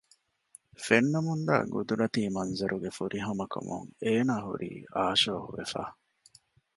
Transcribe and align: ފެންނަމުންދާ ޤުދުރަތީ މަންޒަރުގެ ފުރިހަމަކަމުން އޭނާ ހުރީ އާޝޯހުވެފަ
ފެންނަމުންދާ 0.85 1.55
ޤުދުރަތީ 1.73 2.21
މަންޒަރުގެ 2.35 2.91
ފުރިހަމަކަމުން 2.97 3.87
އޭނާ 4.03 4.33
ހުރީ 4.45 4.71
އާޝޯހުވެފަ 4.95 5.81